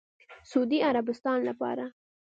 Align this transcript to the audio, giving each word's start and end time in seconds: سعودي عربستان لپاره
سعودي 0.49 0.79
عربستان 0.83 1.39
لپاره 1.49 1.93